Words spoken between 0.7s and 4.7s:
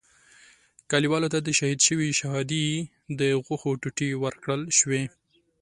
کلیوالو ته د شهید شوي شهادي د غوښو ټوټې ورکړل